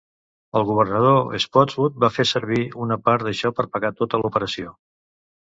[0.59, 4.77] El Governador Spotswood va fer servir una part d'això per pagar tota la operació.